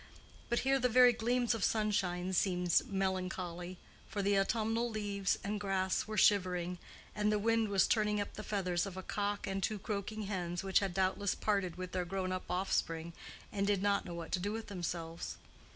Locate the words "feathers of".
8.41-8.97